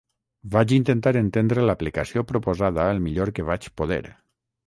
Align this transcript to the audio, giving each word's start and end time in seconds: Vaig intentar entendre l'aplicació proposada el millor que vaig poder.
Vaig 0.53 0.71
intentar 0.77 1.11
entendre 1.19 1.65
l'aplicació 1.69 2.23
proposada 2.31 2.87
el 2.97 3.05
millor 3.09 3.35
que 3.39 3.45
vaig 3.53 3.67
poder. 3.83 4.01